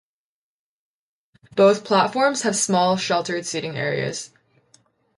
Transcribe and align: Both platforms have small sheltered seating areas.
Both 1.55 1.83
platforms 1.85 2.41
have 2.41 2.55
small 2.55 2.97
sheltered 2.97 3.45
seating 3.45 3.77
areas. 3.77 4.31